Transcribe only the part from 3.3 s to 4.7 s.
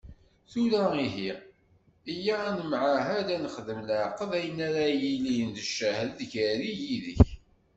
ad nexdem leɛqed ayen